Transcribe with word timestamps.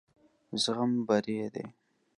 زغم 0.63 0.91
بري 1.07 1.35
دی. 1.53 1.65